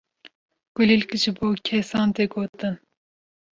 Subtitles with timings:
[0.75, 2.75] kulîlk ji bo kesan tê gotin.